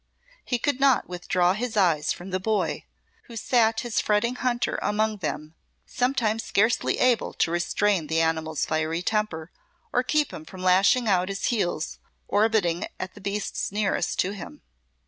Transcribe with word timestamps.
He 0.43 0.57
could 0.57 0.79
not 0.79 1.07
withdraw 1.07 1.53
his 1.53 1.77
eyes 1.77 2.11
from 2.11 2.31
the 2.31 2.39
boy, 2.39 2.85
who 3.25 3.35
sat 3.37 3.81
his 3.81 4.01
fretting 4.01 4.33
hunter 4.33 4.79
among 4.81 5.17
them, 5.17 5.53
sometimes 5.85 6.43
scarcely 6.43 6.97
able 6.97 7.33
to 7.33 7.51
restrain 7.51 8.07
the 8.07 8.19
animal's 8.19 8.65
fiery 8.65 9.03
temper 9.03 9.51
or 9.93 10.01
keep 10.01 10.33
him 10.33 10.43
from 10.43 10.63
lashing 10.63 11.07
out 11.07 11.29
his 11.29 11.45
heels 11.53 11.99
orbiting 12.27 12.87
at 12.99 13.13
the 13.13 13.21
beasts 13.21 13.71
nearest 13.71 14.17
to 14.21 14.31
him. 14.31 14.63